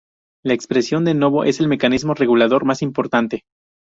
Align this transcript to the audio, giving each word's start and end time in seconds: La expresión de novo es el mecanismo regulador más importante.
La 0.43 0.55
expresión 0.55 1.05
de 1.05 1.13
novo 1.13 1.43
es 1.43 1.59
el 1.59 1.67
mecanismo 1.67 2.15
regulador 2.15 2.65
más 2.65 2.81
importante. 2.81 3.43